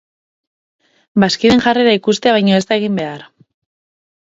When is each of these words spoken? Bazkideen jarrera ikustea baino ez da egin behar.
Bazkideen 1.25 1.61
jarrera 1.67 1.95
ikustea 1.99 2.35
baino 2.39 2.59
ez 2.63 2.65
da 2.73 2.81
egin 2.83 2.99
behar. 3.03 3.25